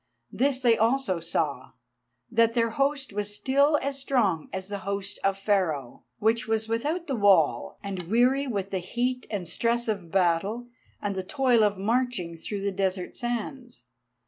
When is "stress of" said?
9.47-10.09